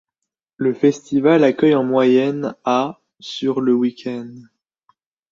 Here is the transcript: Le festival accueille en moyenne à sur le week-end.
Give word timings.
Le 0.57 0.73
festival 0.73 1.43
accueille 1.43 1.75
en 1.75 1.83
moyenne 1.83 2.55
à 2.65 2.99
sur 3.19 3.61
le 3.61 3.75
week-end. 3.75 4.33